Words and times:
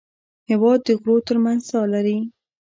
هېواد 0.49 0.79
د 0.87 0.89
غرو 1.01 1.15
تر 1.27 1.37
منځ 1.43 1.61
ساه 1.69 1.85
لري. 1.93 2.17